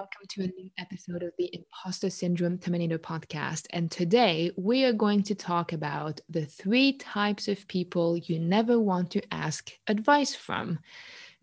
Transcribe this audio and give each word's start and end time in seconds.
welcome 0.00 0.26
to 0.30 0.42
a 0.44 0.46
new 0.46 0.70
episode 0.78 1.22
of 1.22 1.30
the 1.36 1.50
Imposter 1.52 2.08
Syndrome 2.08 2.56
Terminator 2.56 2.98
podcast. 2.98 3.66
And 3.68 3.90
today 3.90 4.50
we 4.56 4.84
are 4.84 4.94
going 4.94 5.22
to 5.24 5.34
talk 5.34 5.74
about 5.74 6.22
the 6.30 6.46
three 6.46 6.94
types 6.94 7.48
of 7.48 7.68
people 7.68 8.16
you 8.16 8.38
never 8.38 8.80
want 8.80 9.10
to 9.10 9.22
ask 9.30 9.70
advice 9.88 10.34
from. 10.34 10.78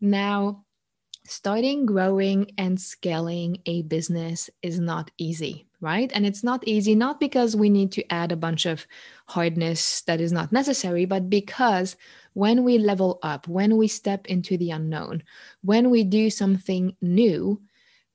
Now, 0.01 0.65
starting, 1.27 1.85
growing, 1.85 2.49
and 2.57 2.81
scaling 2.81 3.62
a 3.67 3.84
business 3.84 4.49
is 4.63 4.79
not 4.79 5.12
easy, 5.20 5.67
right? 5.79 6.12
And 6.15 6.26
it's 6.26 6.43
not 6.43 6.67
easy, 6.67 6.95
not 6.95 7.20
because 7.20 7.55
we 7.55 7.70
need 7.70 7.91
to 7.91 8.12
add 8.12 8.31
a 8.31 8.35
bunch 8.35 8.65
of 8.65 8.87
hardness 9.27 10.01
that 10.07 10.20
is 10.20 10.31
not 10.31 10.51
necessary, 10.51 11.05
but 11.05 11.29
because 11.29 11.95
when 12.34 12.63
we 12.63 12.79
level 12.79 13.20
up, 13.21 13.48
when 13.48 13.77
we 13.77 13.87
step 13.87 14.26
into 14.26 14.57
the 14.57 14.71
unknown, 14.71 15.21
when 15.62 15.91
we 15.91 16.03
do 16.03 16.31
something 16.31 16.95
new, 17.01 17.62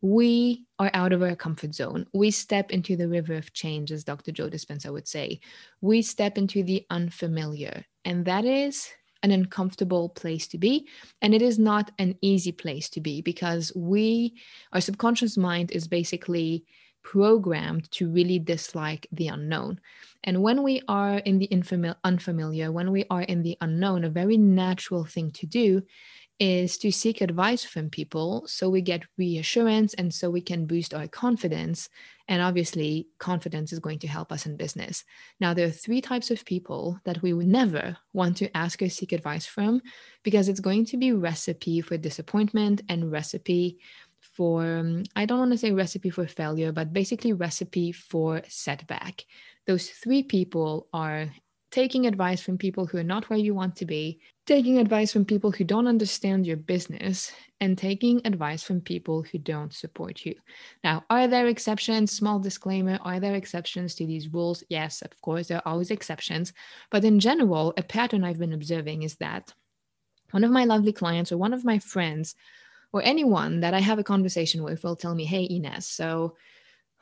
we 0.02 0.64
are 0.80 0.90
out 0.94 1.12
of 1.12 1.22
our 1.22 1.36
comfort 1.36 1.74
zone. 1.74 2.06
We 2.12 2.32
step 2.32 2.72
into 2.72 2.96
the 2.96 3.08
river 3.08 3.34
of 3.34 3.52
change, 3.52 3.92
as 3.92 4.04
Dr. 4.04 4.32
Joe 4.32 4.50
Dispenza 4.50 4.92
would 4.92 5.06
say. 5.06 5.40
We 5.80 6.02
step 6.02 6.36
into 6.36 6.64
the 6.64 6.84
unfamiliar, 6.90 7.86
and 8.04 8.24
that 8.26 8.44
is 8.44 8.90
an 9.22 9.30
uncomfortable 9.30 10.08
place 10.08 10.48
to 10.48 10.58
be. 10.58 10.88
And 11.22 11.32
it 11.32 11.40
is 11.40 11.56
not 11.56 11.92
an 11.98 12.16
easy 12.20 12.50
place 12.50 12.90
to 12.90 13.00
be 13.00 13.22
because 13.22 13.72
we, 13.76 14.34
our 14.72 14.80
subconscious 14.80 15.36
mind 15.36 15.70
is 15.70 15.86
basically 15.86 16.64
programmed 17.04 17.90
to 17.92 18.10
really 18.10 18.38
dislike 18.38 19.06
the 19.12 19.28
unknown. 19.28 19.80
And 20.24 20.42
when 20.42 20.62
we 20.62 20.82
are 20.88 21.18
in 21.18 21.38
the 21.38 21.48
unfamiliar, 22.04 22.70
when 22.70 22.90
we 22.90 23.04
are 23.10 23.22
in 23.22 23.42
the 23.42 23.56
unknown, 23.60 24.04
a 24.04 24.10
very 24.10 24.36
natural 24.36 25.04
thing 25.04 25.30
to 25.32 25.46
do 25.46 25.82
is 26.42 26.76
to 26.76 26.90
seek 26.90 27.20
advice 27.20 27.62
from 27.62 27.88
people 27.88 28.42
so 28.48 28.68
we 28.68 28.80
get 28.80 29.04
reassurance 29.16 29.94
and 29.94 30.12
so 30.12 30.28
we 30.28 30.40
can 30.40 30.66
boost 30.66 30.92
our 30.92 31.06
confidence. 31.06 31.88
And 32.26 32.42
obviously, 32.42 33.06
confidence 33.20 33.72
is 33.72 33.78
going 33.78 34.00
to 34.00 34.08
help 34.08 34.32
us 34.32 34.44
in 34.44 34.56
business. 34.56 35.04
Now, 35.38 35.54
there 35.54 35.68
are 35.68 35.70
three 35.70 36.00
types 36.00 36.32
of 36.32 36.44
people 36.44 36.98
that 37.04 37.22
we 37.22 37.32
would 37.32 37.46
never 37.46 37.96
want 38.12 38.38
to 38.38 38.56
ask 38.56 38.82
or 38.82 38.88
seek 38.88 39.12
advice 39.12 39.46
from 39.46 39.82
because 40.24 40.48
it's 40.48 40.58
going 40.58 40.84
to 40.86 40.96
be 40.96 41.12
recipe 41.12 41.80
for 41.80 41.96
disappointment 41.96 42.82
and 42.88 43.12
recipe 43.12 43.78
for, 44.18 44.64
um, 44.64 45.04
I 45.14 45.26
don't 45.26 45.38
want 45.38 45.52
to 45.52 45.58
say 45.58 45.70
recipe 45.70 46.10
for 46.10 46.26
failure, 46.26 46.72
but 46.72 46.92
basically 46.92 47.34
recipe 47.34 47.92
for 47.92 48.42
setback. 48.48 49.26
Those 49.68 49.90
three 49.90 50.24
people 50.24 50.88
are 50.92 51.28
taking 51.72 52.06
advice 52.06 52.42
from 52.42 52.58
people 52.58 52.86
who 52.86 52.98
are 52.98 53.02
not 53.02 53.28
where 53.30 53.38
you 53.38 53.54
want 53.54 53.74
to 53.74 53.86
be, 53.86 54.20
taking 54.46 54.78
advice 54.78 55.10
from 55.10 55.24
people 55.24 55.50
who 55.50 55.64
don't 55.64 55.86
understand 55.86 56.46
your 56.46 56.58
business, 56.58 57.32
and 57.60 57.78
taking 57.78 58.20
advice 58.26 58.62
from 58.62 58.80
people 58.80 59.22
who 59.22 59.38
don't 59.38 59.72
support 59.72 60.26
you. 60.26 60.34
Now, 60.84 61.04
are 61.08 61.26
there 61.26 61.46
exceptions? 61.46 62.12
Small 62.12 62.38
disclaimer 62.38 62.98
are 63.02 63.18
there 63.18 63.34
exceptions 63.34 63.94
to 63.94 64.06
these 64.06 64.28
rules? 64.28 64.62
Yes, 64.68 65.00
of 65.00 65.18
course, 65.22 65.48
there 65.48 65.58
are 65.58 65.72
always 65.72 65.90
exceptions. 65.90 66.52
But 66.90 67.04
in 67.04 67.18
general, 67.18 67.72
a 67.78 67.82
pattern 67.82 68.22
I've 68.22 68.38
been 68.38 68.52
observing 68.52 69.02
is 69.02 69.16
that 69.16 69.54
one 70.30 70.44
of 70.44 70.50
my 70.50 70.64
lovely 70.64 70.92
clients 70.92 71.32
or 71.32 71.38
one 71.38 71.54
of 71.54 71.64
my 71.64 71.78
friends 71.78 72.34
or 72.92 73.02
anyone 73.02 73.60
that 73.60 73.72
I 73.72 73.80
have 73.80 73.98
a 73.98 74.04
conversation 74.04 74.62
with 74.62 74.84
will 74.84 74.96
tell 74.96 75.14
me, 75.14 75.24
Hey, 75.24 75.44
Ines, 75.50 75.86
so 75.86 76.36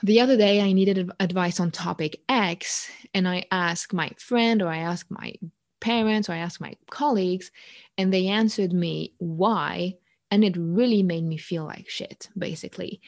the 0.02 0.20
other 0.20 0.36
day 0.36 0.60
I 0.60 0.72
needed 0.72 1.10
advice 1.20 1.60
on 1.60 1.70
topic 1.70 2.20
X, 2.28 2.90
and 3.14 3.28
I 3.28 3.44
asked 3.50 3.92
my 3.92 4.10
friend 4.18 4.62
or 4.62 4.68
I 4.68 4.78
asked 4.78 5.10
my 5.10 5.34
parents 5.80 6.28
or 6.28 6.32
I 6.32 6.38
asked 6.38 6.60
my 6.60 6.74
colleagues, 6.90 7.50
and 7.98 8.12
they 8.12 8.28
answered 8.28 8.72
me 8.72 9.14
why. 9.18 9.96
And 10.30 10.44
it 10.44 10.56
really 10.56 11.02
made 11.02 11.24
me 11.24 11.36
feel 11.36 11.64
like 11.64 11.88
shit, 11.88 12.28
basically. 12.38 13.00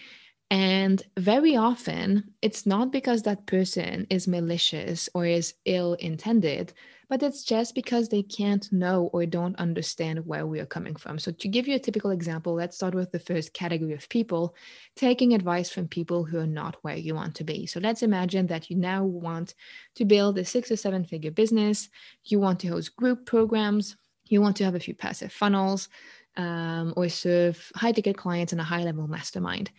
And 0.53 1.03
very 1.19 1.57
often, 1.57 2.35
it's 2.43 2.67
not 2.67 2.93
because 2.93 3.23
that 3.23 3.47
person 3.47 4.07
is 4.11 4.29
malicious 4.29 5.09
or 5.15 5.25
is 5.25 5.55
ill 5.65 5.95
intended, 5.95 6.75
but 7.09 7.23
it's 7.23 7.43
just 7.43 7.75
because 7.75 8.11
they 8.11 8.23
can't 8.23 8.71
know 8.71 9.09
or 9.15 9.25
don't 9.25 9.57
understand 9.57 10.27
where 10.27 10.47
we 10.47 10.61
are 10.61 10.67
coming 10.67 10.95
from. 10.95 11.19
So, 11.19 11.33
to 11.33 11.49
give 11.49 11.67
you 11.67 11.77
a 11.77 11.79
typical 11.79 12.11
example, 12.11 12.53
let's 12.53 12.77
start 12.77 12.95
with 12.95 13.13
the 13.13 13.19
first 13.19 13.55
category 13.55 13.95
of 13.95 14.07
people 14.11 14.55
taking 14.95 15.33
advice 15.33 15.71
from 15.71 15.89
people 15.89 16.23
who 16.23 16.39
are 16.39 16.47
not 16.47 16.77
where 16.83 16.97
you 16.97 17.15
want 17.15 17.35
to 17.37 17.45
be. 17.45 17.65
So, 17.65 17.81
let's 17.81 18.03
imagine 18.03 18.47
that 18.49 18.69
you 18.69 18.77
now 18.77 19.05
want 19.05 19.55
to 19.95 20.05
build 20.05 20.37
a 20.37 20.45
six 20.45 20.71
or 20.71 20.77
seven 20.77 21.07
figure 21.07 21.31
business, 21.31 21.89
you 22.25 22.39
want 22.39 22.61
to 22.61 22.69
host 22.69 22.95
group 22.95 23.25
programs, 23.25 23.97
you 24.27 24.43
want 24.43 24.57
to 24.57 24.65
have 24.65 24.75
a 24.75 24.81
few 24.81 24.95
passive 24.95 25.33
funnels. 25.33 25.89
Um, 26.35 26.95
or 26.97 27.11
serve 27.11 27.71
high 27.75 27.93
ticket 27.93 28.17
clients 28.17 28.55
in 28.55 28.59
a 28.59 28.65
high 28.65 28.85
level 28.85 29.07
mastermind 29.07 29.71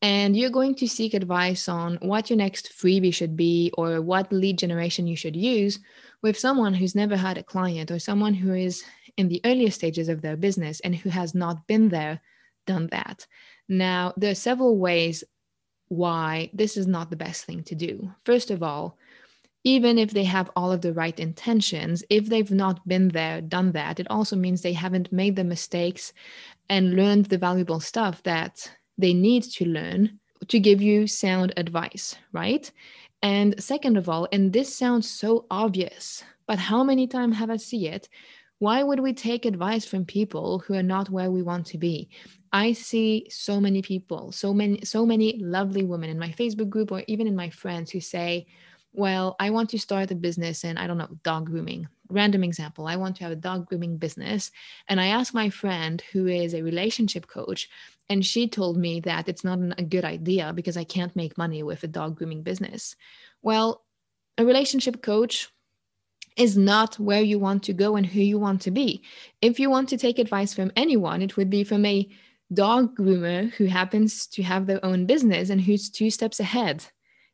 and 0.00 0.36
you're 0.36 0.50
going 0.50 0.74
to 0.76 0.88
seek 0.88 1.14
advice 1.14 1.68
on 1.68 1.98
what 2.00 2.30
your 2.30 2.36
next 2.36 2.72
freebie 2.72 3.12
should 3.12 3.36
be 3.36 3.72
or 3.76 4.00
what 4.00 4.32
lead 4.32 4.58
generation 4.58 5.06
you 5.06 5.16
should 5.16 5.34
use 5.34 5.80
with 6.22 6.38
someone 6.38 6.74
who's 6.74 6.94
never 6.94 7.16
had 7.16 7.36
a 7.36 7.42
client 7.42 7.90
or 7.90 7.98
someone 7.98 8.34
who 8.34 8.54
is 8.54 8.84
in 9.16 9.28
the 9.28 9.40
earlier 9.44 9.70
stages 9.70 10.08
of 10.08 10.22
their 10.22 10.36
business 10.36 10.78
and 10.80 10.94
who 10.94 11.10
has 11.10 11.34
not 11.34 11.66
been 11.66 11.88
there, 11.88 12.20
done 12.66 12.88
that. 12.92 13.26
Now, 13.68 14.14
there 14.16 14.30
are 14.30 14.36
several 14.36 14.78
ways 14.78 15.24
why 15.88 16.50
this 16.52 16.76
is 16.76 16.86
not 16.86 17.10
the 17.10 17.16
best 17.16 17.44
thing 17.44 17.64
to 17.64 17.74
do. 17.74 18.12
First 18.24 18.50
of 18.50 18.62
all, 18.62 18.96
even 19.64 19.98
if 19.98 20.12
they 20.12 20.24
have 20.24 20.50
all 20.54 20.70
of 20.70 20.82
the 20.82 20.92
right 20.92 21.18
intentions, 21.18 22.04
if 22.08 22.26
they've 22.26 22.50
not 22.50 22.86
been 22.86 23.08
there, 23.08 23.40
done 23.40 23.72
that, 23.72 23.98
it 23.98 24.06
also 24.08 24.36
means 24.36 24.62
they 24.62 24.72
haven't 24.72 25.12
made 25.12 25.34
the 25.34 25.44
mistakes 25.44 26.12
and 26.70 26.94
learned 26.94 27.26
the 27.26 27.38
valuable 27.38 27.80
stuff 27.80 28.22
that 28.22 28.70
they 28.98 29.14
need 29.14 29.44
to 29.44 29.64
learn 29.64 30.18
to 30.48 30.58
give 30.58 30.82
you 30.82 31.06
sound 31.06 31.52
advice, 31.56 32.16
right? 32.32 32.70
And 33.22 33.60
second 33.62 33.96
of 33.96 34.08
all, 34.08 34.28
and 34.32 34.52
this 34.52 34.74
sounds 34.74 35.08
so 35.08 35.46
obvious, 35.50 36.24
but 36.46 36.58
how 36.58 36.84
many 36.84 37.06
times 37.06 37.36
have 37.36 37.50
I 37.50 37.56
seen 37.56 37.92
it? 37.92 38.08
Why 38.58 38.82
would 38.82 39.00
we 39.00 39.12
take 39.12 39.44
advice 39.44 39.84
from 39.84 40.04
people 40.04 40.60
who 40.60 40.74
are 40.74 40.82
not 40.82 41.10
where 41.10 41.30
we 41.30 41.42
want 41.42 41.66
to 41.66 41.78
be? 41.78 42.08
I 42.52 42.72
see 42.72 43.26
so 43.30 43.60
many 43.60 43.82
people, 43.82 44.32
so 44.32 44.52
many, 44.52 44.84
so 44.84 45.06
many 45.06 45.38
lovely 45.38 45.84
women 45.84 46.10
in 46.10 46.18
my 46.18 46.30
Facebook 46.30 46.68
group 46.68 46.90
or 46.90 47.02
even 47.06 47.26
in 47.26 47.36
my 47.36 47.50
friends 47.50 47.90
who 47.90 48.00
say, 48.00 48.46
Well, 48.92 49.36
I 49.38 49.50
want 49.50 49.70
to 49.70 49.78
start 49.78 50.10
a 50.10 50.16
business 50.16 50.64
and 50.64 50.78
I 50.78 50.86
don't 50.86 50.98
know, 50.98 51.08
dog 51.22 51.46
grooming 51.46 51.88
random 52.10 52.42
example 52.42 52.86
i 52.86 52.96
want 52.96 53.16
to 53.16 53.22
have 53.22 53.32
a 53.32 53.36
dog 53.36 53.66
grooming 53.66 53.96
business 53.96 54.50
and 54.88 55.00
i 55.00 55.08
ask 55.08 55.34
my 55.34 55.50
friend 55.50 56.02
who 56.12 56.26
is 56.26 56.54
a 56.54 56.62
relationship 56.62 57.26
coach 57.26 57.68
and 58.08 58.24
she 58.24 58.48
told 58.48 58.76
me 58.76 59.00
that 59.00 59.28
it's 59.28 59.44
not 59.44 59.58
a 59.76 59.82
good 59.82 60.04
idea 60.04 60.52
because 60.54 60.76
i 60.76 60.84
can't 60.84 61.16
make 61.16 61.38
money 61.38 61.62
with 61.62 61.82
a 61.84 61.88
dog 61.88 62.16
grooming 62.16 62.42
business. 62.42 62.96
Well 63.42 63.84
a 64.36 64.44
relationship 64.44 65.02
coach 65.02 65.48
is 66.36 66.56
not 66.56 66.98
where 67.00 67.22
you 67.22 67.38
want 67.38 67.64
to 67.64 67.72
go 67.72 67.96
and 67.96 68.06
who 68.06 68.20
you 68.20 68.38
want 68.38 68.60
to 68.62 68.70
be. 68.70 69.02
If 69.42 69.58
you 69.58 69.68
want 69.68 69.88
to 69.88 69.98
take 69.98 70.18
advice 70.18 70.54
from 70.54 70.72
anyone 70.76 71.22
it 71.22 71.36
would 71.36 71.50
be 71.50 71.64
from 71.64 71.84
a 71.84 72.08
dog 72.52 72.96
groomer 72.96 73.50
who 73.52 73.66
happens 73.66 74.26
to 74.28 74.42
have 74.42 74.66
their 74.66 74.84
own 74.84 75.06
business 75.06 75.50
and 75.50 75.60
who's 75.60 75.90
two 75.90 76.10
steps 76.10 76.40
ahead 76.40 76.86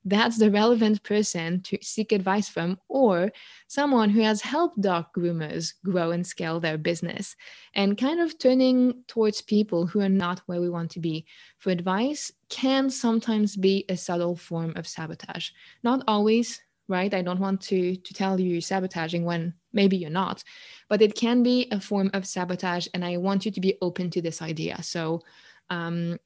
that's 0.04 0.38
the 0.38 0.50
relevant 0.50 1.02
person 1.02 1.62
to 1.62 1.78
seek 1.80 2.12
advice 2.12 2.48
from, 2.48 2.78
or 2.88 3.32
someone 3.68 4.10
who 4.10 4.20
has 4.20 4.42
helped 4.42 4.80
dog 4.80 5.06
groomers 5.16 5.74
grow 5.84 6.10
and 6.10 6.26
scale 6.26 6.60
their 6.60 6.76
business, 6.76 7.36
and 7.74 7.96
kind 7.96 8.20
of 8.20 8.38
turning 8.38 9.02
towards 9.08 9.40
people 9.40 9.86
who 9.86 10.00
are 10.00 10.08
not 10.08 10.42
where 10.46 10.60
we 10.60 10.68
want 10.68 10.90
to 10.90 11.00
be 11.00 11.24
for 11.58 11.70
advice 11.70 12.30
can 12.48 12.90
sometimes 12.90 13.56
be 13.56 13.84
a 13.88 13.96
subtle 13.96 14.36
form 14.36 14.72
of 14.76 14.86
sabotage. 14.86 15.50
Not 15.82 16.04
always, 16.06 16.60
right? 16.86 17.14
I 17.14 17.22
don't 17.22 17.40
want 17.40 17.62
to, 17.62 17.96
to 17.96 18.14
tell 18.14 18.38
you 18.38 18.50
you're 18.50 18.60
sabotaging 18.60 19.24
when 19.24 19.54
maybe 19.72 19.96
you're 19.96 20.10
not, 20.10 20.44
but 20.88 21.00
it 21.00 21.14
can 21.14 21.42
be 21.42 21.66
a 21.72 21.80
form 21.80 22.10
of 22.12 22.26
sabotage, 22.26 22.88
and 22.92 23.04
I 23.04 23.16
want 23.16 23.46
you 23.46 23.50
to 23.52 23.60
be 23.60 23.78
open 23.80 24.10
to 24.10 24.20
this 24.20 24.42
idea. 24.42 24.82
So, 24.82 25.22
um, 25.70 26.18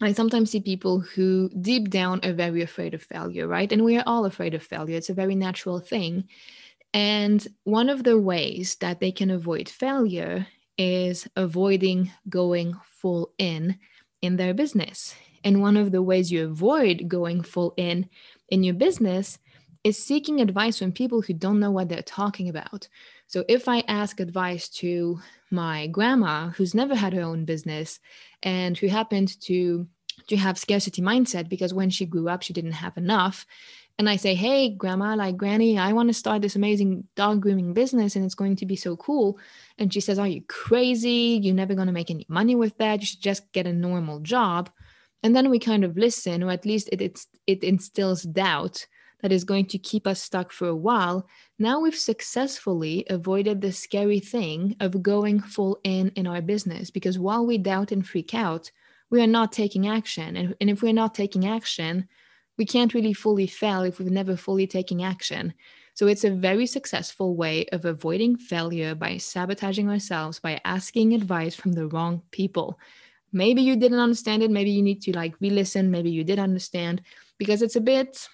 I 0.00 0.12
sometimes 0.12 0.50
see 0.50 0.60
people 0.60 1.00
who 1.00 1.50
deep 1.60 1.88
down 1.88 2.20
are 2.24 2.32
very 2.32 2.62
afraid 2.62 2.94
of 2.94 3.02
failure, 3.02 3.46
right? 3.46 3.70
And 3.70 3.84
we 3.84 3.96
are 3.96 4.04
all 4.06 4.24
afraid 4.24 4.54
of 4.54 4.62
failure. 4.62 4.96
It's 4.96 5.10
a 5.10 5.14
very 5.14 5.34
natural 5.34 5.78
thing. 5.78 6.24
And 6.92 7.46
one 7.64 7.88
of 7.88 8.04
the 8.04 8.18
ways 8.18 8.76
that 8.76 9.00
they 9.00 9.12
can 9.12 9.30
avoid 9.30 9.68
failure 9.68 10.46
is 10.76 11.28
avoiding 11.36 12.10
going 12.28 12.74
full 12.84 13.32
in 13.38 13.78
in 14.22 14.36
their 14.36 14.54
business. 14.54 15.14
And 15.44 15.60
one 15.60 15.76
of 15.76 15.92
the 15.92 16.02
ways 16.02 16.32
you 16.32 16.44
avoid 16.44 17.08
going 17.08 17.42
full 17.42 17.74
in 17.76 18.08
in 18.48 18.62
your 18.62 18.74
business 18.74 19.38
is 19.84 20.02
seeking 20.02 20.40
advice 20.40 20.78
from 20.78 20.92
people 20.92 21.20
who 21.20 21.34
don't 21.34 21.60
know 21.60 21.70
what 21.70 21.88
they're 21.88 22.02
talking 22.02 22.48
about. 22.48 22.88
So 23.26 23.44
if 23.48 23.68
I 23.68 23.80
ask 23.86 24.18
advice 24.18 24.68
to 24.80 25.20
my 25.50 25.86
grandma 25.88 26.48
who's 26.48 26.74
never 26.74 26.94
had 26.94 27.12
her 27.12 27.22
own 27.22 27.44
business 27.44 28.00
and 28.42 28.76
who 28.76 28.88
happened 28.88 29.40
to 29.42 29.86
to 30.28 30.36
have 30.36 30.56
scarcity 30.56 31.02
mindset 31.02 31.48
because 31.48 31.74
when 31.74 31.90
she 31.90 32.06
grew 32.06 32.28
up 32.28 32.42
she 32.42 32.52
didn't 32.52 32.72
have 32.72 32.96
enough 32.96 33.44
and 33.98 34.08
I 34.08 34.16
say, 34.16 34.34
Hey, 34.34 34.70
grandma, 34.70 35.14
like 35.14 35.36
granny, 35.36 35.78
I 35.78 35.92
want 35.92 36.08
to 36.08 36.14
start 36.14 36.42
this 36.42 36.56
amazing 36.56 37.06
dog 37.14 37.40
grooming 37.40 37.74
business 37.74 38.16
and 38.16 38.24
it's 38.24 38.34
going 38.34 38.56
to 38.56 38.66
be 38.66 38.76
so 38.76 38.96
cool. 38.96 39.38
And 39.78 39.92
she 39.92 40.00
says, 40.00 40.18
Are 40.18 40.26
you 40.26 40.42
crazy? 40.48 41.38
You're 41.40 41.54
never 41.54 41.74
going 41.74 41.86
to 41.86 41.92
make 41.92 42.10
any 42.10 42.26
money 42.28 42.56
with 42.56 42.76
that. 42.78 43.00
You 43.00 43.06
should 43.06 43.20
just 43.20 43.52
get 43.52 43.66
a 43.66 43.72
normal 43.72 44.20
job. 44.20 44.70
And 45.22 45.34
then 45.34 45.48
we 45.48 45.58
kind 45.58 45.84
of 45.84 45.96
listen, 45.96 46.42
or 46.42 46.50
at 46.50 46.66
least 46.66 46.88
it, 46.92 47.00
it's, 47.00 47.28
it 47.46 47.62
instills 47.62 48.24
doubt 48.24 48.86
that 49.24 49.32
is 49.32 49.42
going 49.42 49.64
to 49.64 49.78
keep 49.78 50.06
us 50.06 50.20
stuck 50.20 50.52
for 50.52 50.68
a 50.68 50.76
while. 50.76 51.26
Now 51.58 51.80
we've 51.80 51.96
successfully 51.96 53.06
avoided 53.08 53.58
the 53.58 53.72
scary 53.72 54.20
thing 54.20 54.76
of 54.80 55.02
going 55.02 55.40
full 55.40 55.80
in 55.82 56.10
in 56.10 56.26
our 56.26 56.42
business 56.42 56.90
because 56.90 57.18
while 57.18 57.46
we 57.46 57.56
doubt 57.56 57.90
and 57.90 58.06
freak 58.06 58.34
out, 58.34 58.70
we 59.08 59.22
are 59.22 59.26
not 59.26 59.50
taking 59.50 59.88
action. 59.88 60.36
And, 60.36 60.54
and 60.60 60.68
if 60.68 60.82
we're 60.82 60.92
not 60.92 61.14
taking 61.14 61.46
action, 61.46 62.06
we 62.58 62.66
can't 62.66 62.92
really 62.92 63.14
fully 63.14 63.46
fail 63.46 63.80
if 63.80 63.98
we've 63.98 64.10
never 64.10 64.36
fully 64.36 64.66
taken 64.66 65.00
action. 65.00 65.54
So 65.94 66.06
it's 66.06 66.24
a 66.24 66.30
very 66.30 66.66
successful 66.66 67.34
way 67.34 67.64
of 67.72 67.86
avoiding 67.86 68.36
failure 68.36 68.94
by 68.94 69.16
sabotaging 69.16 69.88
ourselves 69.88 70.38
by 70.38 70.60
asking 70.66 71.14
advice 71.14 71.54
from 71.54 71.72
the 71.72 71.88
wrong 71.88 72.20
people. 72.30 72.78
Maybe 73.32 73.62
you 73.62 73.76
didn't 73.76 74.00
understand 74.00 74.42
it. 74.42 74.50
Maybe 74.50 74.70
you 74.70 74.82
need 74.82 75.00
to 75.04 75.16
like 75.16 75.34
re-listen. 75.40 75.90
Maybe 75.90 76.10
you 76.10 76.24
did 76.24 76.38
understand 76.38 77.00
because 77.38 77.62
it's 77.62 77.76
a 77.76 77.80
bit 77.80 78.28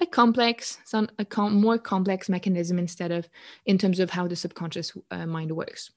a 0.00 0.06
complex, 0.06 0.78
some 0.84 1.08
a 1.18 1.24
com- 1.24 1.60
more 1.60 1.78
complex 1.78 2.28
mechanism 2.28 2.78
instead 2.78 3.10
of 3.10 3.28
in 3.66 3.78
terms 3.78 4.00
of 4.00 4.10
how 4.10 4.26
the 4.28 4.36
subconscious 4.36 4.92
uh, 5.10 5.26
mind 5.26 5.50
works. 5.50 5.90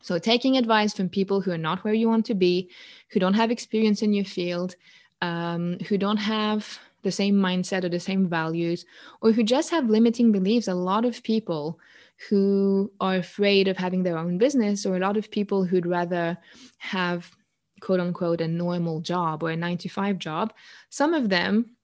So 0.00 0.18
taking 0.18 0.56
advice 0.56 0.94
from 0.94 1.08
people 1.08 1.40
who 1.40 1.50
are 1.50 1.58
not 1.58 1.82
where 1.84 1.94
you 1.94 2.08
want 2.08 2.26
to 2.26 2.34
be, 2.34 2.70
who 3.10 3.20
don't 3.20 3.34
have 3.34 3.50
experience 3.50 4.02
in 4.02 4.12
your 4.12 4.24
field, 4.24 4.76
um, 5.20 5.78
who 5.88 5.98
don't 5.98 6.16
have 6.18 6.78
the 7.02 7.10
same 7.10 7.34
mindset 7.36 7.84
or 7.84 7.88
the 7.88 8.00
same 8.00 8.28
values, 8.28 8.84
or 9.20 9.32
who 9.32 9.42
just 9.42 9.70
have 9.70 9.90
limiting 9.90 10.32
beliefs. 10.32 10.68
A 10.68 10.74
lot 10.74 11.04
of 11.04 11.22
people 11.22 11.78
who 12.28 12.90
are 13.00 13.16
afraid 13.16 13.68
of 13.68 13.76
having 13.76 14.02
their 14.02 14.18
own 14.18 14.38
business, 14.38 14.86
or 14.86 14.96
a 14.96 15.00
lot 15.00 15.16
of 15.16 15.30
people 15.30 15.64
who'd 15.64 15.86
rather 15.86 16.36
have 16.78 17.30
quote 17.80 18.00
unquote 18.00 18.40
a 18.40 18.48
normal 18.48 19.00
job 19.00 19.42
or 19.42 19.50
a 19.50 19.56
nine 19.56 19.78
to 19.78 19.88
five 19.88 20.18
job, 20.18 20.52
some 20.88 21.12
of 21.14 21.28
them 21.28 21.75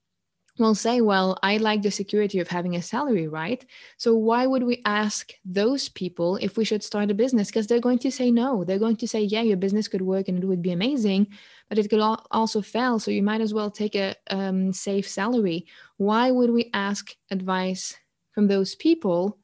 will 0.59 0.75
say, 0.75 1.01
Well, 1.01 1.39
I 1.43 1.57
like 1.57 1.83
the 1.83 1.91
security 1.91 2.39
of 2.39 2.49
having 2.49 2.77
a 2.77 2.83
salary, 2.83 3.29
right? 3.29 3.65
So 3.97 4.15
why 4.15 4.47
would 4.47 4.63
we 4.63 4.83
ask 4.85 5.33
those 5.45 5.89
people 5.89 6.37
if 6.37 6.57
we 6.57 6.65
should 6.65 6.83
start 6.83 7.11
a 7.11 7.15
business? 7.15 7.49
Because 7.49 7.67
they're 7.67 7.81
going 7.81 7.99
to 8.01 8.11
say 8.13 8.31
no. 8.31 8.65
They're 8.65 8.79
going 8.79 8.97
to 8.97 9.09
say, 9.09 9.23
Yeah, 9.23 9.43
your 9.43 9.57
business 9.57 9.89
could 9.89 10.03
work 10.03 10.29
and 10.29 10.43
it 10.43 10.47
would 10.47 10.63
be 10.63 10.73
amazing, 10.73 11.29
but 11.69 11.79
it 11.79 11.89
could 11.89 12.01
also 12.31 12.61
fail. 12.61 12.99
So 12.99 13.11
you 13.11 13.23
might 13.23 13.41
as 13.41 13.55
well 13.55 13.71
take 13.71 13.95
a 13.95 14.15
um, 14.31 14.73
safe 14.73 15.09
salary. 15.09 15.67
Why 15.97 16.31
would 16.31 16.51
we 16.51 16.71
ask 16.75 17.15
advice 17.31 17.97
from 18.33 18.49
those 18.49 18.75
people? 18.75 19.39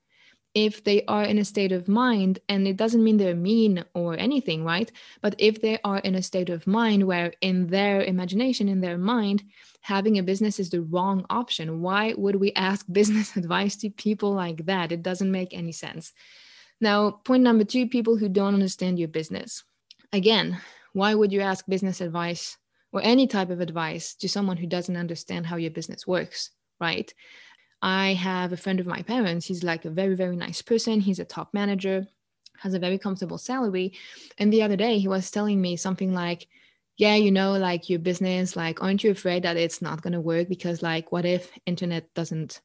If 0.59 0.83
they 0.83 1.05
are 1.07 1.23
in 1.23 1.39
a 1.39 1.45
state 1.45 1.71
of 1.71 1.87
mind, 1.87 2.41
and 2.49 2.67
it 2.67 2.77
doesn't 2.77 3.05
mean 3.05 3.17
they're 3.17 3.47
mean 3.53 3.85
or 3.95 4.19
anything, 4.19 4.65
right? 4.65 4.91
But 5.23 5.37
if 5.39 5.63
they 5.63 5.79
are 5.85 5.99
in 5.99 6.17
a 6.17 6.23
state 6.23 6.51
of 6.51 6.67
mind 6.67 7.07
where 7.07 7.33
in 7.41 7.69
their 7.69 8.03
imagination, 8.03 8.69
in 8.69 8.81
their 8.81 8.99
mind, 8.99 9.45
having 9.83 10.19
a 10.19 10.23
business 10.25 10.59
is 10.59 10.71
the 10.71 10.83
wrong 10.83 11.25
option, 11.31 11.81
why 11.81 12.13
would 12.17 12.35
we 12.35 12.53
ask 12.55 12.85
business 12.93 13.37
advice 13.37 13.77
to 13.77 13.91
people 13.91 14.33
like 14.33 14.67
that? 14.67 14.91
It 14.91 15.05
doesn't 15.05 15.31
make 15.31 15.55
any 15.55 15.71
sense. 15.71 16.13
Now, 16.81 17.13
point 17.13 17.45
number 17.45 17.63
two 17.63 17.87
people 17.87 18.17
who 18.17 18.29
don't 18.29 18.55
understand 18.55 18.99
your 18.99 19.09
business. 19.09 19.63
Again, 20.13 20.61
why 20.93 21.15
would 21.15 21.31
you 21.31 21.41
ask 21.41 21.65
business 21.69 22.01
advice 22.01 22.59
or 22.91 23.01
any 23.05 23.29
type 23.29 23.51
of 23.51 23.61
advice 23.61 24.17
to 24.17 24.29
someone 24.29 24.57
who 24.57 24.67
doesn't 24.67 24.97
understand 24.97 25.47
how 25.47 25.55
your 25.55 25.71
business 25.71 26.05
works, 26.05 26.51
right? 26.81 27.15
I 27.81 28.15
have 28.15 28.53
a 28.53 28.57
friend 28.57 28.81
of 28.81 28.87
my 28.87 29.03
parents. 29.03 29.47
He's 29.47 29.63
like 29.63 29.85
a 29.85 29.91
very, 29.91 30.15
very 30.15 30.37
nice 30.37 30.63
person. 30.63 31.01
He's 31.01 31.21
a 31.21 31.25
top 31.25 31.55
manager, 31.55 32.07
has 32.59 32.75
a 32.75 32.79
very 32.79 32.99
comfortable 32.99 33.39
salary. 33.39 33.93
And 34.39 34.53
the 34.53 34.63
other 34.63 34.77
day, 34.77 34.99
he 34.99 35.09
was 35.09 35.31
telling 35.31 35.61
me 35.61 35.77
something 35.77 36.13
like, 36.13 36.49
yeah, 36.97 37.15
you 37.15 37.31
know, 37.31 37.53
like 37.53 37.89
your 37.89 38.01
business, 38.01 38.57
like, 38.57 38.83
aren't 38.83 39.05
you 39.05 39.13
afraid 39.13 39.45
that 39.45 39.57
it's 39.57 39.81
not 39.81 40.03
going 40.03 40.15
to 40.15 40.21
work? 40.21 40.49
Because, 40.49 40.83
like, 40.83 41.13
what 41.13 41.25
if 41.25 41.53
internet 41.65 42.13
doesn't 42.15 42.61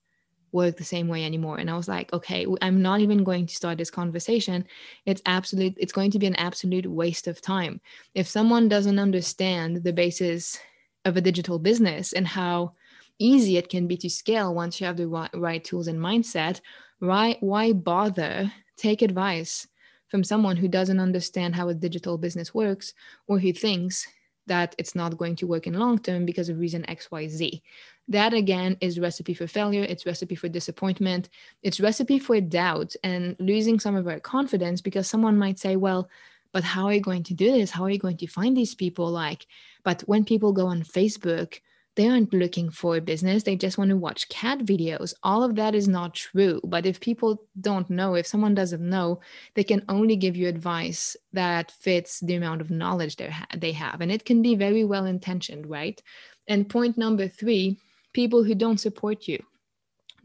work 0.52 0.76
the 0.76 0.84
same 0.84 1.08
way 1.08 1.24
anymore? 1.24 1.60
And 1.60 1.70
I 1.70 1.78
was 1.78 1.88
like, 1.88 2.12
okay, 2.14 2.48
I'm 2.62 2.82
not 2.82 3.00
even 3.00 3.24
going 3.24 3.46
to 3.46 3.56
start 3.56 3.78
this 3.78 3.92
conversation. 3.92 4.66
It's 5.06 5.22
absolute, 5.28 5.76
it's 5.78 5.94
going 5.94 6.10
to 6.12 6.20
be 6.20 6.26
an 6.26 6.36
absolute 6.38 6.88
waste 6.88 7.28
of 7.28 7.42
time. 7.42 7.80
If 8.16 8.28
someone 8.28 8.68
doesn't 8.68 8.98
understand 8.98 9.84
the 9.84 9.94
basis 9.94 10.60
of 11.06 11.16
a 11.16 11.22
digital 11.22 11.60
business 11.60 12.14
and 12.14 12.28
how 12.28 12.74
easy 13.20 13.58
it 13.58 13.70
can 13.70 13.88
be 13.88 13.98
to 13.98 14.10
scale 14.10 14.54
once 14.54 14.80
you 14.80 14.88
have 14.88 14.98
the 14.98 15.08
right, 15.08 15.64
tools 15.64 15.88
and 15.88 16.00
mindset, 16.00 16.62
why, 17.00 17.38
why 17.40 17.74
bother? 17.74 18.52
Take 18.78 19.02
advice 19.02 19.68
from 20.08 20.24
someone 20.24 20.58
who 20.58 20.68
doesn't 20.68 21.00
understand 21.00 21.56
how 21.56 21.70
a 21.70 21.74
digital 21.74 22.18
business 22.18 22.54
works 22.54 22.94
or 23.28 23.40
who 23.40 23.54
thinks 23.54 24.08
that 24.48 24.76
it's 24.78 24.96
not 24.96 25.18
going 25.18 25.36
to 25.38 25.48
work 25.48 25.68
in 25.68 25.74
long 25.74 25.98
term 25.98 26.26
because 26.26 26.50
of 26.50 26.60
reason 26.60 26.84
xyz 26.90 27.62
that 28.08 28.34
again 28.34 28.78
is 28.82 29.00
recipe 29.00 29.34
for 29.34 29.48
failure. 29.48 29.84
It's 29.84 30.06
recipe 30.06 30.36
for 30.36 30.50
disappointment. 30.50 31.30
It's 31.62 31.80
recipe 31.80 32.20
for 32.20 32.40
doubt 32.42 32.96
and 33.04 33.36
losing 33.40 33.80
some 33.80 33.96
of 33.96 34.08
our 34.08 34.20
confidence 34.20 34.82
because 34.82 35.08
someone 35.08 35.38
might 35.38 35.60
say 35.60 35.76
well 35.76 36.10
but 36.52 36.64
how 36.64 36.86
are 36.86 36.94
you 36.94 37.02
going 37.02 37.24
to 37.24 37.34
do 37.34 37.52
this? 37.52 37.72
How 37.72 37.84
are 37.84 37.90
you 37.90 37.98
going 37.98 38.18
to 38.18 38.28
find 38.28 38.56
these 38.56 38.76
people? 38.76 39.10
Like 39.10 39.48
but 39.84 40.02
when 40.02 40.26
people 40.26 40.52
go 40.52 40.68
on 40.68 40.84
facebook 40.84 41.60
they 41.96 42.08
aren't 42.08 42.34
looking 42.34 42.72
for 42.72 42.96
a 42.96 43.02
business. 43.02 43.44
They 43.44 43.56
just 43.56 43.78
want 43.78 43.90
to 43.90 43.98
watch 43.98 44.30
cat 44.30 44.60
videos. 44.60 45.14
All 45.22 45.44
of 45.44 45.56
that 45.56 45.76
is 45.76 45.88
not 45.88 46.16
true. 46.16 46.60
But 46.64 46.86
if 46.86 47.00
people 47.00 47.44
don't 47.62 47.90
know 47.90 48.16
if 48.16 48.26
someone 48.26 48.56
doesn't 48.56 48.82
know 48.82 49.20
they 49.54 49.64
can 49.64 49.84
only 49.90 50.16
give 50.16 50.36
you 50.36 50.48
advice 50.48 51.16
that 51.34 51.72
fits 51.72 52.20
the 52.20 52.36
amount 52.36 52.62
of 52.62 52.72
knowledge 52.72 53.18
they 53.18 53.32
they 53.58 53.72
have. 53.74 54.02
And 54.02 54.12
it 54.12 54.26
can 54.26 54.42
be 54.42 54.56
very 54.56 54.84
well 54.84 55.06
intentioned 55.06 55.70
right? 55.70 56.02
And 56.48 56.70
point 56.70 56.98
number 56.98 57.28
3 57.28 57.78
people 58.14 58.44
who 58.44 58.56
don't 58.56 58.80
support 58.80 59.28
you. 59.28 59.44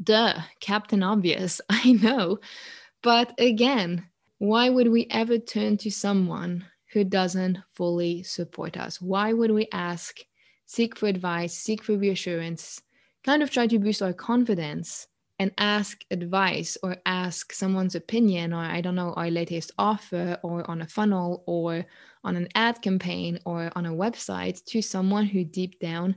Duh 0.03 0.41
captain 0.61 1.03
obvious 1.03 1.61
i 1.69 1.93
know. 1.93 2.39
But 3.03 3.39
again 3.39 4.07
why 4.39 4.71
would 4.71 4.89
we 4.89 5.07
ever 5.11 5.39
turn 5.39 5.77
to 5.79 5.91
someone 5.91 6.65
who 6.93 7.05
doesn't 7.05 7.59
fully 7.75 8.23
support 8.23 8.77
us? 8.77 9.01
Why 9.03 9.33
would 9.33 9.51
we 9.51 9.67
ask 9.73 10.21
seek 10.69 10.97
for 10.97 11.07
advice, 11.07 11.55
seek 11.55 11.83
for 11.83 11.97
reassurance, 11.97 12.83
kind 13.25 13.43
of 13.43 13.51
try 13.51 13.67
to 13.67 13.79
boost 13.79 14.03
our 14.03 14.13
confidence 14.13 15.09
and 15.39 15.51
ask 15.57 16.05
advice 16.11 16.77
or 16.83 16.99
ask 17.07 17.53
someone's 17.55 17.95
opinion 17.95 18.53
or 18.53 18.61
I 18.61 18.83
don't 18.83 18.95
know, 18.95 19.15
our 19.15 19.31
latest 19.31 19.73
offer 19.79 20.39
or 20.43 20.71
on 20.71 20.83
a 20.83 20.87
funnel 20.87 21.43
or 21.47 21.87
on 22.23 22.37
an 22.37 22.49
ad 22.55 22.83
campaign 22.83 23.39
or 23.47 23.73
on 23.77 23.87
a 23.87 23.93
website 23.93 24.63
to 24.67 24.83
someone 24.83 25.25
who 25.25 25.43
deep 25.43 25.81
down 25.81 26.17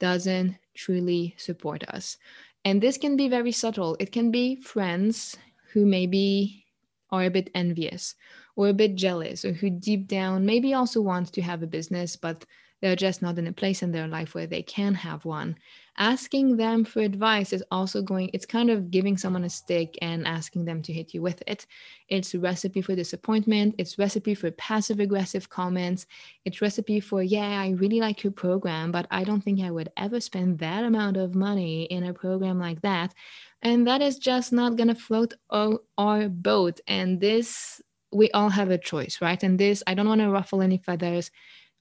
doesn't 0.00 0.56
truly 0.74 1.36
support 1.38 1.84
us. 1.88 2.16
And 2.64 2.82
this 2.82 2.98
can 2.98 3.16
be 3.16 3.28
very 3.28 3.52
subtle. 3.52 3.96
It 4.00 4.10
can 4.10 4.32
be 4.32 4.56
friends 4.56 5.36
who 5.72 5.86
maybe 5.86 6.64
are 7.12 7.24
a 7.24 7.30
bit 7.30 7.50
envious 7.54 8.16
or 8.56 8.68
a 8.68 8.74
bit 8.74 8.96
jealous 8.96 9.44
or 9.44 9.52
who 9.52 9.70
deep 9.70 10.08
down 10.08 10.44
maybe 10.44 10.74
also 10.74 11.00
want 11.00 11.32
to 11.32 11.42
have 11.42 11.62
a 11.62 11.66
business 11.66 12.16
but 12.16 12.44
they're 12.82 12.96
just 12.96 13.22
not 13.22 13.38
in 13.38 13.46
a 13.46 13.52
place 13.52 13.82
in 13.82 13.92
their 13.92 14.08
life 14.08 14.34
where 14.34 14.46
they 14.46 14.62
can 14.62 14.92
have 14.94 15.24
one. 15.24 15.56
Asking 15.96 16.56
them 16.56 16.84
for 16.84 17.00
advice 17.00 17.52
is 17.52 17.62
also 17.70 18.02
going 18.02 18.30
it's 18.34 18.46
kind 18.46 18.70
of 18.70 18.90
giving 18.90 19.16
someone 19.16 19.44
a 19.44 19.50
stick 19.50 19.96
and 20.02 20.26
asking 20.26 20.64
them 20.64 20.82
to 20.82 20.92
hit 20.92 21.14
you 21.14 21.22
with 21.22 21.42
it. 21.46 21.66
It's 22.08 22.34
recipe 22.34 22.82
for 22.82 22.94
disappointment 22.96 23.76
it's 23.78 23.98
recipe 23.98 24.34
for 24.34 24.50
passive 24.52 25.00
aggressive 25.00 25.48
comments 25.48 26.06
it's 26.44 26.60
recipe 26.60 27.00
for 27.00 27.22
yeah 27.22 27.60
i 27.60 27.70
really 27.70 28.00
like 28.00 28.22
your 28.24 28.32
program 28.32 28.90
but 28.90 29.06
i 29.10 29.22
don't 29.24 29.42
think 29.42 29.60
i 29.60 29.70
would 29.70 29.90
ever 29.96 30.20
spend 30.20 30.58
that 30.58 30.84
amount 30.84 31.16
of 31.16 31.34
money 31.34 31.84
in 31.84 32.04
a 32.04 32.12
program 32.12 32.58
like 32.58 32.80
that. 32.82 33.14
And 33.62 33.86
that 33.86 34.02
is 34.02 34.18
just 34.18 34.52
not 34.52 34.76
going 34.76 34.88
to 34.88 34.94
float 34.94 35.34
our, 35.50 35.78
our 35.96 36.28
boat. 36.28 36.80
And 36.88 37.20
this 37.20 37.80
we 38.12 38.30
all 38.32 38.50
have 38.50 38.70
a 38.70 38.76
choice 38.76 39.18
right? 39.22 39.42
And 39.42 39.58
this 39.58 39.82
i 39.86 39.94
don't 39.94 40.08
want 40.08 40.20
to 40.20 40.30
ruffle 40.30 40.62
any 40.62 40.78
feathers 40.78 41.30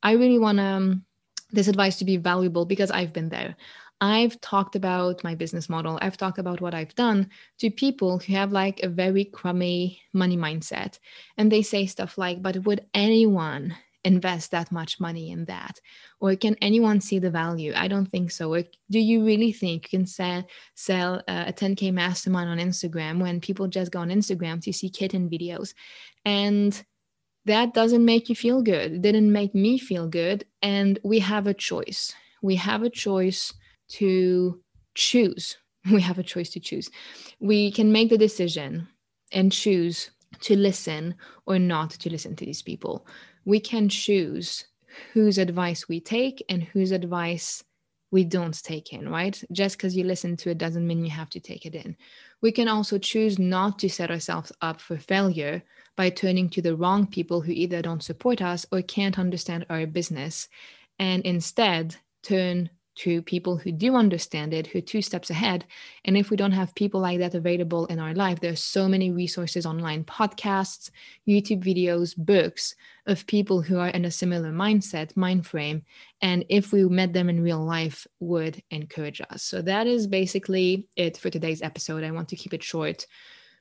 I 0.04 0.14
really 0.14 0.40
want 0.40 0.60
um, 0.60 1.06
this 1.52 1.68
advice 1.68 1.98
to 1.98 2.06
be 2.06 2.18
valuable 2.18 2.66
because 2.66 2.92
I've 2.92 3.14
been 3.14 3.30
there. 3.30 3.56
I've 4.02 4.42
talked 4.42 4.76
about 4.76 5.24
my 5.24 5.36
business 5.36 5.70
model. 5.70 6.00
I've 6.02 6.18
talked 6.18 6.40
about 6.40 6.60
what 6.60 6.74
I've 6.74 6.96
done 6.96 7.30
to 7.60 7.70
people 7.70 8.18
who 8.18 8.34
have 8.34 8.52
like 8.52 8.82
a 8.82 8.90
very 8.90 9.26
crummy 9.26 10.02
money 10.12 10.36
mindset. 10.36 10.98
And 11.38 11.52
they 11.52 11.62
say 11.62 11.86
stuff 11.86 12.18
like, 12.18 12.42
but 12.42 12.66
would 12.66 12.88
anyone 12.96 13.76
invest 14.04 14.50
that 14.50 14.72
much 14.72 15.00
money 15.00 15.30
in 15.30 15.46
that? 15.46 15.80
Or 16.20 16.36
can 16.36 16.56
anyone 16.62 17.00
see 17.00 17.20
the 17.20 17.30
value? 17.30 17.74
I 17.76 17.88
don't 17.88 18.08
think 18.08 18.32
so. 18.32 18.52
Or 18.52 18.64
do 18.90 19.00
you 19.00 19.24
really 19.24 19.52
think 19.52 19.94
you 19.94 20.00
can 20.00 20.08
sell, 20.08 20.48
sell 20.74 21.22
a 21.28 21.54
10K 21.54 21.94
mastermind 21.94 22.50
on 22.50 22.58
Instagram 22.58 23.22
when 23.22 23.40
people 23.40 23.68
just 23.68 23.92
go 23.92 24.00
on 24.00 24.10
Instagram 24.10 24.64
to 24.64 24.74
see 24.74 24.90
kitten 24.90 25.30
videos? 25.30 25.76
And 26.26 26.84
that 27.46 27.74
doesn't 27.74 28.06
make 28.06 28.30
you 28.30 28.36
feel 28.36 28.62
good. 28.62 28.94
It 28.94 29.02
didn't 29.02 29.32
make 29.32 29.56
me 29.56 29.78
feel 29.78 30.08
good. 30.08 30.46
And 30.62 31.00
we 31.04 31.20
have 31.20 31.48
a 31.48 31.54
choice. 31.54 32.14
We 32.42 32.56
have 32.56 32.84
a 32.84 32.90
choice 32.90 33.54
to 33.94 34.62
choose. 34.96 35.58
We 35.92 36.02
have 36.02 36.20
a 36.20 36.24
choice 36.24 36.52
to 36.52 36.60
choose. 36.60 36.92
We 37.40 37.72
can 37.72 37.92
make 37.92 38.12
the 38.12 38.18
decision 38.18 38.88
and 39.32 39.52
choose 39.52 40.12
to 40.42 40.56
listen 40.56 41.16
or 41.48 41.58
not 41.58 41.90
to 42.02 42.10
listen 42.12 42.36
to 42.36 42.46
these 42.46 42.62
people. 42.62 43.08
We 43.46 43.60
can 43.60 43.90
choose 43.90 44.66
whose 45.14 45.40
advice 45.40 45.90
we 45.90 46.00
take 46.00 46.46
and 46.50 46.62
whose 46.62 46.92
advice 46.92 47.64
we 48.12 48.26
don't 48.26 48.62
take 48.62 48.94
in, 48.94 49.10
right? 49.10 49.42
Just 49.52 49.78
because 49.78 49.96
you 49.96 50.04
listen 50.04 50.36
to 50.38 50.50
it 50.50 50.58
doesn't 50.58 50.86
mean 50.86 51.04
you 51.04 51.12
have 51.12 51.30
to 51.32 51.40
take 51.40 51.66
it 51.66 51.76
in. 51.76 51.96
We 52.42 52.52
can 52.52 52.68
also 52.68 52.98
choose 52.98 53.40
not 53.40 53.80
to 53.80 53.90
set 53.90 54.12
ourselves 54.12 54.52
up 54.62 54.82
for 54.82 54.98
failure 54.98 55.64
by 55.96 56.10
turning 56.10 56.50
to 56.50 56.62
the 56.62 56.76
wrong 56.76 57.08
people 57.08 57.42
who 57.42 57.52
either 57.52 57.82
don't 57.82 58.04
support 58.04 58.42
us 58.42 58.66
or 58.72 58.82
can't 58.82 59.18
understand 59.18 59.66
our 59.70 59.88
business 59.88 60.50
and 61.00 61.24
instead 61.26 61.96
turn 62.22 62.70
to 62.96 63.22
people 63.22 63.58
who 63.58 63.72
do 63.72 63.96
understand 63.96 64.54
it, 64.54 64.68
who 64.68 64.80
are 64.80 64.82
two 64.82 65.02
steps 65.02 65.30
ahead. 65.30 65.66
And 66.06 66.18
if 66.18 66.30
we 66.30 66.38
don't 66.38 66.52
have 66.52 66.76
people 66.76 67.00
like 67.00 67.20
that 67.20 67.36
available 67.36 67.86
in 67.88 68.00
our 68.00 68.14
life, 68.14 68.40
there's 68.40 68.64
so 68.64 68.88
many 68.88 69.12
resources 69.12 69.66
online, 69.66 70.04
podcasts, 70.04 70.92
YouTube 71.28 71.64
videos, 71.64 72.16
books 72.18 72.76
of 73.08 73.26
people 73.28 73.62
who 73.62 73.80
are 73.80 73.90
in 73.90 74.06
a 74.06 74.12
similar 74.12 74.52
mindset, 74.52 75.16
mind 75.16 75.46
frame. 75.46 75.84
And 76.22 76.46
if 76.50 76.72
we 76.72 76.84
met 76.86 77.14
them 77.14 77.30
in 77.30 77.42
real 77.42 77.64
life, 77.64 78.06
would 78.20 78.62
encourage 78.72 79.22
us. 79.30 79.44
So 79.44 79.62
that 79.62 79.88
is 79.88 80.08
basically 80.08 80.88
it 80.96 81.18
for 81.18 81.30
today's 81.30 81.62
episode. 81.62 82.04
I 82.04 82.12
want 82.12 82.30
to 82.30 82.36
keep 82.36 82.54
it 82.54 82.64
short. 82.64 83.06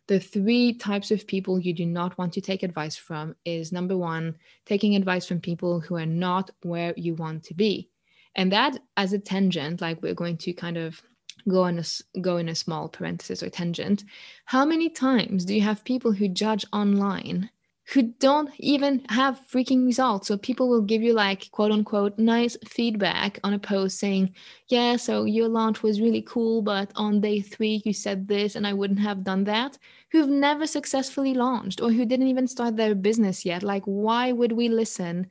The 0.08 0.18
three 0.18 0.75
types 0.75 1.12
of 1.12 1.26
people 1.26 1.60
you 1.60 1.72
do 1.72 1.87
not 1.87 2.18
want 2.18 2.32
to 2.32 2.40
take 2.40 2.64
advice 2.64 2.96
from 2.96 3.37
is 3.44 3.70
number 3.70 3.96
one, 3.96 4.34
taking 4.66 4.96
advice 4.96 5.25
from 5.25 5.40
people 5.40 5.78
who 5.78 5.94
are 5.94 6.06
not 6.06 6.50
where 6.62 6.92
you 6.96 7.14
want 7.14 7.44
to 7.44 7.54
be 7.54 7.89
and 8.37 8.52
that 8.52 8.78
as 8.96 9.12
a 9.12 9.18
tangent 9.18 9.80
like 9.80 10.02
we're 10.02 10.14
going 10.14 10.37
to 10.37 10.52
kind 10.52 10.76
of 10.76 11.02
go 11.49 11.62
on 11.62 11.78
a 11.78 12.20
go 12.20 12.37
in 12.37 12.49
a 12.49 12.54
small 12.54 12.88
parenthesis 12.88 13.42
or 13.42 13.50
tangent. 13.50 14.04
How 14.44 14.64
many 14.64 14.90
times 14.90 15.44
do 15.44 15.54
you 15.54 15.62
have 15.62 15.84
people 15.84 16.12
who 16.12 16.28
judge 16.28 16.64
online 16.72 17.50
who 17.92 18.02
don't 18.20 18.50
even 18.58 19.04
have 19.08 19.40
freaking 19.52 19.84
results? 19.84 20.28
So 20.28 20.37
people 20.37 20.68
will 20.68 20.82
give 20.82 21.02
you 21.02 21.12
like 21.12 21.50
quote 21.50 21.72
unquote 21.72 22.18
nice 22.18 22.56
feedback 22.66 23.40
on 23.42 23.54
a 23.54 23.58
post 23.58 23.99
saying 23.99 24.34
yeah 24.68 24.96
so 24.96 25.25
your 25.25 25.49
launch 25.49 25.82
was 25.82 26.00
really 26.00 26.22
cool 26.22 26.62
but 26.62 26.92
on 26.94 27.20
day 27.20 27.40
3 27.40 27.82
you 27.84 27.92
said 27.92 28.28
this 28.28 28.54
and 28.54 28.66
I 28.66 28.72
wouldn't 28.72 29.00
have 29.00 29.25
done 29.25 29.44
that. 29.44 29.78
Who've 30.12 30.28
never 30.28 30.66
successfully 30.66 31.34
launched 31.34 31.80
or 31.80 31.90
who 31.90 32.04
didn't 32.04 32.28
even 32.28 32.46
start 32.46 32.76
their 32.76 32.94
business 32.94 33.44
yet. 33.44 33.62
Like 33.62 33.84
why 33.84 34.32
would 34.32 34.52
we 34.52 34.68
listen 34.68 35.28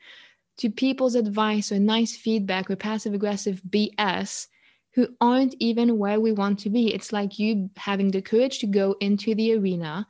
to 0.60 0.70
people's 0.70 1.16
advice 1.16 1.72
or 1.72 1.80
nice 1.80 2.16
feedback 2.16 2.70
or 2.70 2.76
passive 2.76 3.14
aggressive 3.14 3.62
BS 3.70 4.48
who 4.94 5.08
aren't 5.22 5.56
even 5.60 5.98
where 5.98 6.20
we 6.20 6.34
want 6.34 6.60
to 6.60 6.70
be. 6.70 6.94
It's 6.94 7.14
like 7.14 7.40
you 7.40 7.70
having 7.78 8.12
the 8.12 8.22
courage 8.22 8.60
to 8.60 8.68
go 8.68 8.96
into 9.00 9.34
the 9.36 9.56
arena 9.56 10.06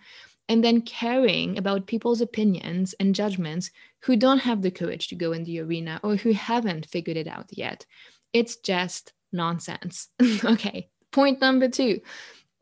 and 0.47 0.63
then 0.63 0.81
caring 0.81 1.59
about 1.59 1.85
people's 1.85 2.21
opinions 2.21 2.95
and 2.99 3.13
judgments 3.13 3.69
who 3.99 4.15
don't 4.15 4.39
have 4.39 4.63
the 4.63 4.71
courage 4.71 5.07
to 5.09 5.15
go 5.15 5.31
in 5.33 5.43
the 5.43 5.59
arena 5.59 5.99
or 6.03 6.15
who 6.15 6.31
haven't 6.31 6.87
figured 6.87 7.17
it 7.17 7.27
out 7.27 7.45
yet. 7.51 7.85
It's 8.33 8.55
just 8.55 9.13
nonsense. 9.31 10.07
okay, 10.43 10.89
point 11.11 11.39
number 11.39 11.69
two. 11.69 12.01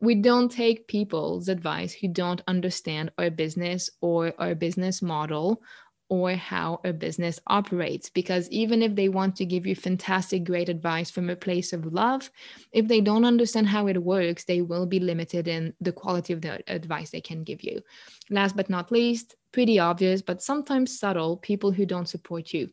We 0.00 0.16
don't 0.16 0.52
take 0.52 0.86
people's 0.86 1.48
advice 1.48 1.92
who 1.92 2.08
don't 2.08 2.42
understand 2.46 3.10
our 3.18 3.30
business 3.30 3.90
or 4.00 4.32
our 4.38 4.54
business 4.54 5.02
model 5.02 5.62
or 6.08 6.32
how 6.32 6.80
a 6.84 6.92
business 6.92 7.38
operates. 7.46 8.08
Because 8.08 8.48
even 8.50 8.82
if 8.82 8.94
they 8.94 9.08
want 9.08 9.36
to 9.36 9.44
give 9.44 9.66
you 9.66 9.76
fantastic, 9.76 10.44
great 10.44 10.68
advice 10.68 11.10
from 11.10 11.28
a 11.28 11.36
place 11.36 11.72
of 11.72 11.92
love, 11.92 12.30
if 12.72 12.88
they 12.88 13.00
don't 13.00 13.24
understand 13.24 13.66
how 13.66 13.86
it 13.88 14.02
works, 14.02 14.44
they 14.44 14.62
will 14.62 14.86
be 14.86 15.00
limited 15.00 15.48
in 15.48 15.74
the 15.80 15.92
quality 15.92 16.32
of 16.32 16.40
the 16.40 16.62
advice 16.72 17.10
they 17.10 17.20
can 17.20 17.44
give 17.44 17.62
you. 17.62 17.82
Last 18.30 18.56
but 18.56 18.70
not 18.70 18.90
least, 18.90 19.36
pretty 19.52 19.78
obvious, 19.78 20.22
but 20.22 20.42
sometimes 20.42 20.98
subtle 20.98 21.36
people 21.36 21.72
who 21.72 21.84
don't 21.84 22.08
support 22.08 22.52
you. 22.52 22.70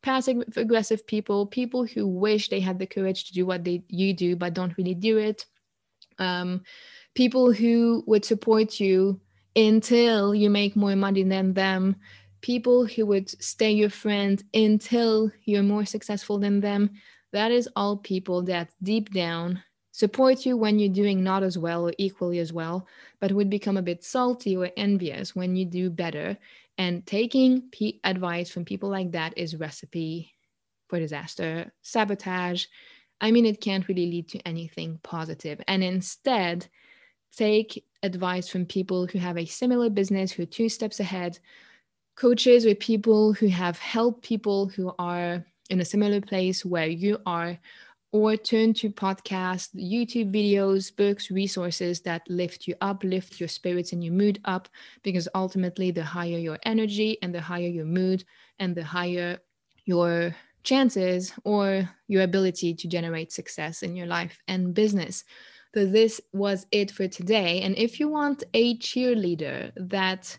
Passive 0.00 0.44
aggressive 0.56 1.06
people, 1.06 1.46
people 1.46 1.84
who 1.84 2.06
wish 2.06 2.48
they 2.48 2.60
had 2.60 2.78
the 2.78 2.86
courage 2.86 3.24
to 3.24 3.34
do 3.34 3.44
what 3.44 3.64
they 3.64 3.82
you 3.88 4.14
do 4.14 4.36
but 4.36 4.54
don't 4.54 4.76
really 4.78 4.94
do 4.94 5.18
it. 5.18 5.44
Um, 6.18 6.62
people 7.14 7.52
who 7.52 8.04
would 8.06 8.24
support 8.24 8.80
you 8.80 9.20
until 9.56 10.34
you 10.34 10.48
make 10.50 10.76
more 10.76 10.94
money 10.94 11.24
than 11.24 11.52
them 11.52 11.96
people 12.40 12.86
who 12.86 13.06
would 13.06 13.28
stay 13.42 13.70
your 13.72 13.90
friend 13.90 14.42
until 14.54 15.30
you're 15.44 15.62
more 15.62 15.84
successful 15.84 16.38
than 16.38 16.60
them, 16.60 16.90
that 17.32 17.50
is 17.50 17.68
all 17.76 17.96
people 17.96 18.42
that 18.42 18.70
deep 18.82 19.12
down 19.12 19.62
support 19.92 20.46
you 20.46 20.56
when 20.56 20.78
you're 20.78 20.88
doing 20.92 21.24
not 21.24 21.42
as 21.42 21.58
well 21.58 21.88
or 21.88 21.92
equally 21.98 22.38
as 22.38 22.52
well, 22.52 22.86
but 23.20 23.32
would 23.32 23.50
become 23.50 23.76
a 23.76 23.82
bit 23.82 24.04
salty 24.04 24.56
or 24.56 24.70
envious 24.76 25.34
when 25.34 25.56
you 25.56 25.64
do 25.64 25.90
better. 25.90 26.38
And 26.78 27.04
taking 27.04 27.62
p- 27.72 28.00
advice 28.04 28.48
from 28.48 28.64
people 28.64 28.88
like 28.88 29.10
that 29.10 29.36
is 29.36 29.56
recipe 29.56 30.32
for 30.88 31.00
disaster, 31.00 31.72
sabotage. 31.82 32.66
I 33.20 33.32
mean, 33.32 33.44
it 33.44 33.60
can't 33.60 33.88
really 33.88 34.06
lead 34.06 34.28
to 34.28 34.38
anything 34.46 35.00
positive. 35.02 35.60
And 35.66 35.82
instead, 35.82 36.68
take 37.36 37.84
advice 38.04 38.48
from 38.48 38.66
people 38.66 39.08
who 39.08 39.18
have 39.18 39.36
a 39.36 39.46
similar 39.46 39.90
business, 39.90 40.30
who 40.30 40.44
are 40.44 40.46
two 40.46 40.68
steps 40.68 41.00
ahead, 41.00 41.40
coaches 42.18 42.64
with 42.64 42.80
people 42.80 43.32
who 43.32 43.46
have 43.46 43.78
helped 43.78 44.22
people 44.22 44.66
who 44.66 44.92
are 44.98 45.44
in 45.70 45.80
a 45.80 45.84
similar 45.84 46.20
place 46.20 46.64
where 46.64 46.88
you 46.88 47.16
are 47.26 47.56
or 48.10 48.36
turn 48.36 48.74
to 48.74 48.90
podcasts, 48.90 49.68
YouTube 49.76 50.34
videos, 50.34 50.94
books, 50.94 51.30
resources 51.30 52.00
that 52.00 52.22
lift 52.28 52.66
you 52.66 52.74
up, 52.80 53.04
lift 53.04 53.38
your 53.38 53.48
spirits 53.48 53.92
and 53.92 54.02
your 54.02 54.14
mood 54.14 54.40
up. 54.46 54.68
Because 55.02 55.28
ultimately, 55.34 55.90
the 55.90 56.02
higher 56.02 56.38
your 56.38 56.58
energy 56.64 57.18
and 57.22 57.32
the 57.34 57.40
higher 57.40 57.68
your 57.68 57.84
mood, 57.84 58.24
and 58.58 58.74
the 58.74 58.82
higher 58.82 59.38
your 59.84 60.34
chances 60.64 61.32
or 61.44 61.88
your 62.08 62.22
ability 62.22 62.74
to 62.74 62.88
generate 62.88 63.30
success 63.30 63.82
in 63.82 63.94
your 63.94 64.06
life 64.06 64.38
and 64.48 64.74
business. 64.74 65.22
So, 65.74 65.84
this 65.84 66.20
was 66.32 66.66
it 66.72 66.90
for 66.90 67.06
today. 67.06 67.60
And 67.60 67.76
if 67.76 68.00
you 68.00 68.08
want 68.08 68.42
a 68.54 68.76
cheerleader 68.78 69.70
that 69.76 70.36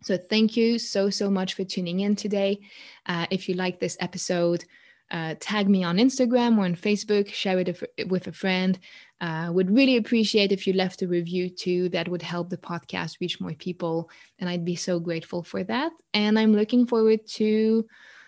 So 0.01 0.17
thank 0.17 0.55
you 0.55 0.79
so, 0.79 1.09
so 1.09 1.29
much 1.29 1.55
for 1.55 1.65
tuning 1.65 1.99
in 1.99 2.15
today. 2.15 2.61
Uh, 3.05 3.25
if 3.31 3.49
you 3.49 3.55
like 3.55 3.81
this 3.81 3.97
episode, 3.99 4.63
uh, 5.11 5.35
tag 5.39 5.69
me 5.69 5.83
on 5.83 5.97
Instagram 5.97 6.57
or 6.57 6.65
on 6.65 6.75
Facebook, 6.75 7.31
share 7.33 7.59
it 7.59 8.09
with 8.09 8.27
a 8.27 8.31
friend. 8.31 8.77
Uh, 9.19 9.49
would 9.51 9.73
really 9.73 9.97
appreciate 9.97 10.51
if 10.51 10.67
you 10.67 10.73
left 10.73 11.01
a 11.01 11.07
review 11.07 11.49
too. 11.49 11.89
That 11.89 12.07
would 12.07 12.21
help 12.21 12.49
the 12.49 12.57
podcast 12.57 13.19
reach 13.19 13.39
more 13.39 13.53
people. 13.53 14.09
And 14.39 14.49
I'd 14.49 14.65
be 14.65 14.75
so 14.75 14.99
grateful 14.99 15.43
for 15.43 15.63
that. 15.63 15.91
And 16.13 16.37
I'm 16.37 16.53
looking 16.53 16.85
forward 16.85 17.25
to 17.35 17.87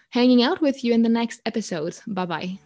hanging 0.09 0.41
out 0.41 0.61
with 0.61 0.83
you 0.83 0.93
in 0.93 1.03
the 1.03 1.09
next 1.09 1.41
episode. 1.45 1.97
Bye 2.07 2.25
bye. 2.25 2.59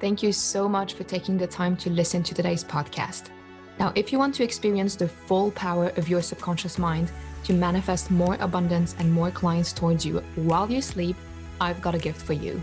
Thank 0.00 0.22
you 0.22 0.32
so 0.32 0.68
much 0.68 0.94
for 0.94 1.04
taking 1.04 1.38
the 1.38 1.46
time 1.46 1.76
to 1.78 1.88
listen 1.88 2.22
to 2.24 2.34
today's 2.34 2.62
podcast. 2.62 3.30
Now, 3.78 3.92
if 3.94 4.12
you 4.12 4.18
want 4.18 4.34
to 4.34 4.44
experience 4.44 4.96
the 4.96 5.08
full 5.08 5.50
power 5.52 5.88
of 5.96 6.08
your 6.08 6.20
subconscious 6.20 6.78
mind 6.78 7.10
to 7.44 7.52
manifest 7.52 8.10
more 8.10 8.36
abundance 8.40 8.94
and 8.98 9.12
more 9.12 9.30
clients 9.30 9.72
towards 9.72 10.04
you 10.04 10.20
while 10.36 10.70
you 10.70 10.82
sleep, 10.82 11.16
I've 11.60 11.80
got 11.80 11.94
a 11.94 11.98
gift 11.98 12.20
for 12.22 12.32
you 12.32 12.60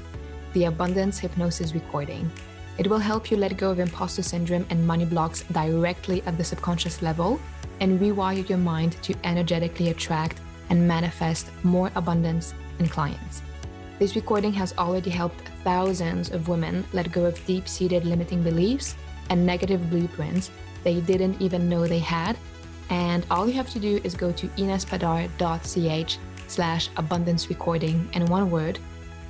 the 0.53 0.65
Abundance 0.65 1.17
Hypnosis 1.17 1.73
Recording. 1.73 2.29
It 2.77 2.87
will 2.87 2.99
help 2.99 3.31
you 3.31 3.37
let 3.37 3.55
go 3.55 3.71
of 3.71 3.79
imposter 3.79 4.21
syndrome 4.21 4.65
and 4.69 4.85
money 4.85 5.05
blocks 5.05 5.43
directly 5.51 6.21
at 6.23 6.37
the 6.37 6.43
subconscious 6.43 7.01
level 7.01 7.39
and 7.79 7.99
rewire 7.99 8.47
your 8.49 8.57
mind 8.57 9.01
to 9.03 9.15
energetically 9.23 9.89
attract 9.89 10.41
and 10.69 10.87
manifest 10.87 11.51
more 11.63 11.89
abundance 11.95 12.53
and 12.79 12.91
clients. 12.91 13.41
This 13.97 14.15
recording 14.15 14.51
has 14.53 14.73
already 14.77 15.09
helped 15.09 15.47
thousands 15.63 16.31
of 16.31 16.47
women 16.47 16.83
let 16.91 17.11
go 17.11 17.25
of 17.25 17.45
deep 17.45 17.67
seated 17.67 18.03
limiting 18.03 18.41
beliefs 18.43 18.95
and 19.29 19.45
negative 19.45 19.89
blueprints 19.89 20.51
they 20.83 20.99
didn't 21.01 21.39
even 21.39 21.69
know 21.69 21.87
they 21.87 21.99
had. 21.99 22.37
And 22.91 23.25
all 23.31 23.47
you 23.47 23.53
have 23.53 23.69
to 23.71 23.79
do 23.79 24.01
is 24.03 24.15
go 24.15 24.33
to 24.33 24.47
inespadar.ch 24.49 26.17
slash 26.47 26.89
abundance 26.97 27.49
recording 27.49 28.09
in 28.13 28.25
one 28.25 28.51
word. 28.51 28.77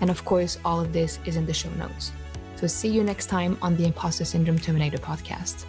And 0.02 0.10
of 0.10 0.26
course, 0.26 0.58
all 0.66 0.82
of 0.82 0.92
this 0.92 1.20
is 1.26 1.36
in 1.36 1.46
the 1.46 1.54
show 1.54 1.70
notes. 1.76 2.12
So 2.56 2.66
see 2.66 2.90
you 2.90 3.04
next 3.04 3.28
time 3.28 3.60
on 3.62 3.78
the 3.78 3.86
Imposter 3.86 4.26
Syndrome 4.26 4.58
Terminator 4.58 4.98
podcast. 4.98 5.66